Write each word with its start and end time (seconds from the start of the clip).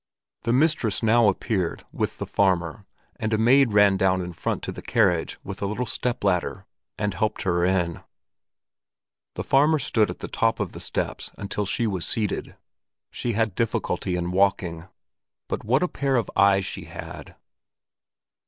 The 0.45 0.51
mistress 0.51 1.03
now 1.03 1.27
appeared, 1.29 1.83
with 1.91 2.17
the 2.17 2.25
farmer, 2.25 2.87
and 3.17 3.31
a 3.33 3.37
maid 3.37 3.71
ran 3.71 3.97
down 3.97 4.19
in 4.23 4.33
front 4.33 4.63
to 4.63 4.71
the 4.71 4.81
carriage 4.81 5.37
with 5.43 5.61
a 5.61 5.67
little 5.67 5.85
stepladder, 5.85 6.65
and 6.97 7.13
helped 7.13 7.43
her 7.43 7.63
in. 7.63 8.01
The 9.35 9.43
farmer 9.43 9.77
stood 9.77 10.09
at 10.09 10.17
the 10.17 10.27
top 10.27 10.59
of 10.59 10.71
the 10.71 10.79
steps 10.79 11.29
until 11.37 11.67
she 11.67 11.85
was 11.85 12.07
seated: 12.07 12.55
she 13.11 13.33
had 13.33 13.53
difficulty 13.53 14.15
in 14.15 14.31
walking. 14.31 14.87
But 15.47 15.63
what 15.63 15.83
a 15.83 15.87
pair 15.87 16.15
of 16.15 16.31
eyes 16.35 16.65
she 16.65 16.85
had! 16.85 17.35